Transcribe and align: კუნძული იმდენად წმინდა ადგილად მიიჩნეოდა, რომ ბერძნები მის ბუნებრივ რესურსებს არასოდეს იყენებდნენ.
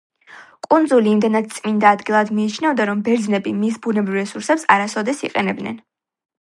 კუნძული 0.69 1.11
იმდენად 1.15 1.51
წმინდა 1.57 1.91
ადგილად 1.97 2.33
მიიჩნეოდა, 2.39 2.89
რომ 2.93 3.05
ბერძნები 3.11 3.55
მის 3.61 3.79
ბუნებრივ 3.87 4.21
რესურსებს 4.25 4.69
არასოდეს 4.79 5.23
იყენებდნენ. 5.33 5.81